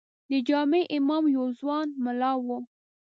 د 0.29 0.31
جامع 0.47 0.83
امام 0.97 1.23
یو 1.35 1.45
ځوان 1.59 1.87
ملا 2.03 2.31
و. 2.43 2.47